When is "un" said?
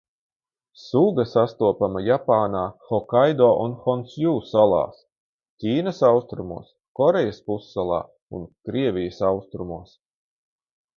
3.67-3.77, 8.41-8.53